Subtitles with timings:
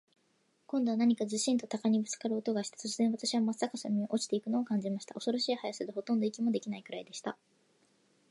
[0.65, 5.13] 今度は何かズシンと鷲にぶっつかる音がして、突然、私はまっ逆さまに落ちて行くのを感じました。
[5.13, 7.37] 恐ろしい速さで、ほとんど息もできないくらいでした。